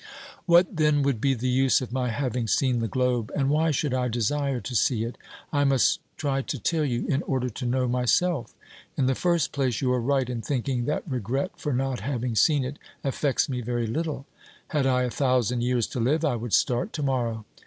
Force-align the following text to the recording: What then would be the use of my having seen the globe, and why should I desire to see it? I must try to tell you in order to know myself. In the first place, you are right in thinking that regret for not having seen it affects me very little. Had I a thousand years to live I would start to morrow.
What 0.47 0.77
then 0.77 1.03
would 1.03 1.21
be 1.21 1.35
the 1.35 1.47
use 1.47 1.79
of 1.79 1.91
my 1.91 2.09
having 2.09 2.47
seen 2.47 2.79
the 2.79 2.87
globe, 2.87 3.31
and 3.35 3.51
why 3.51 3.69
should 3.69 3.93
I 3.93 4.07
desire 4.07 4.59
to 4.59 4.75
see 4.75 5.03
it? 5.03 5.15
I 5.53 5.63
must 5.63 5.99
try 6.17 6.41
to 6.41 6.57
tell 6.57 6.83
you 6.83 7.05
in 7.05 7.21
order 7.21 7.49
to 7.51 7.67
know 7.67 7.87
myself. 7.87 8.55
In 8.97 9.05
the 9.05 9.13
first 9.13 9.51
place, 9.51 9.79
you 9.79 9.93
are 9.93 10.01
right 10.01 10.27
in 10.27 10.41
thinking 10.41 10.85
that 10.85 11.03
regret 11.07 11.51
for 11.55 11.71
not 11.71 11.99
having 11.99 12.33
seen 12.33 12.65
it 12.65 12.79
affects 13.03 13.47
me 13.47 13.61
very 13.61 13.85
little. 13.85 14.25
Had 14.69 14.87
I 14.87 15.03
a 15.03 15.11
thousand 15.11 15.61
years 15.61 15.85
to 15.89 15.99
live 15.99 16.25
I 16.25 16.35
would 16.35 16.53
start 16.53 16.93
to 16.93 17.03
morrow. 17.03 17.45